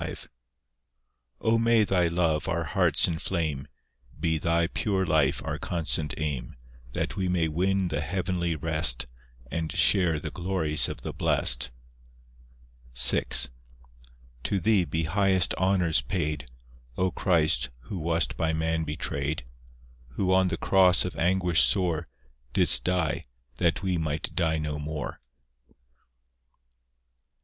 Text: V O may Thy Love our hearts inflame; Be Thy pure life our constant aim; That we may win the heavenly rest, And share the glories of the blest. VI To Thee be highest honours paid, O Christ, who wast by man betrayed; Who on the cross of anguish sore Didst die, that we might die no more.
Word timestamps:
V 0.03 0.13
O 1.41 1.59
may 1.59 1.83
Thy 1.83 2.07
Love 2.07 2.47
our 2.47 2.63
hearts 2.63 3.07
inflame; 3.07 3.67
Be 4.19 4.39
Thy 4.39 4.65
pure 4.65 5.05
life 5.05 5.43
our 5.45 5.59
constant 5.59 6.15
aim; 6.17 6.55
That 6.93 7.15
we 7.15 7.27
may 7.27 7.47
win 7.47 7.89
the 7.89 8.01
heavenly 8.01 8.55
rest, 8.55 9.05
And 9.51 9.71
share 9.71 10.19
the 10.19 10.31
glories 10.31 10.89
of 10.89 11.03
the 11.03 11.13
blest. 11.13 11.69
VI 12.97 13.21
To 14.43 14.59
Thee 14.59 14.85
be 14.85 15.03
highest 15.03 15.53
honours 15.53 16.01
paid, 16.01 16.45
O 16.97 17.11
Christ, 17.11 17.69
who 17.81 17.99
wast 17.99 18.35
by 18.35 18.53
man 18.53 18.83
betrayed; 18.83 19.43
Who 20.13 20.33
on 20.33 20.47
the 20.47 20.57
cross 20.57 21.05
of 21.05 21.15
anguish 21.15 21.61
sore 21.61 22.07
Didst 22.53 22.85
die, 22.85 23.21
that 23.57 23.83
we 23.83 23.99
might 23.99 24.33
die 24.33 24.57
no 24.57 24.79
more. 24.79 25.19